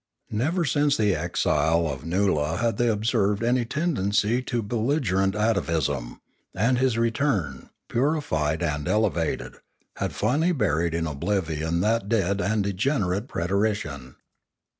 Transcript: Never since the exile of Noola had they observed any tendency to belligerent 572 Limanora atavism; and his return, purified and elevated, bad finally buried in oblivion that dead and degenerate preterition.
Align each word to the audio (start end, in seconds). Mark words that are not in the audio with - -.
Never 0.31 0.65
since 0.65 0.97
the 0.97 1.13
exile 1.13 1.85
of 1.87 2.01
Noola 2.03 2.57
had 2.57 2.77
they 2.77 2.87
observed 2.87 3.43
any 3.43 3.65
tendency 3.65 4.41
to 4.41 4.63
belligerent 4.63 5.35
572 5.35 5.37
Limanora 5.37 5.49
atavism; 5.51 6.19
and 6.55 6.77
his 6.79 6.97
return, 6.97 7.69
purified 7.87 8.63
and 8.63 8.87
elevated, 8.87 9.57
bad 9.99 10.11
finally 10.11 10.53
buried 10.53 10.95
in 10.95 11.05
oblivion 11.05 11.81
that 11.81 12.09
dead 12.09 12.41
and 12.41 12.63
degenerate 12.63 13.27
preterition. 13.27 14.15